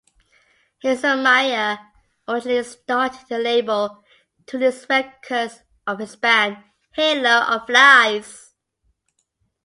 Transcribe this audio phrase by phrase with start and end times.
[0.83, 1.77] Hazelmyer
[2.27, 4.03] originally started the label
[4.47, 6.57] to release records by his band,
[6.95, 8.49] Halo of Flies.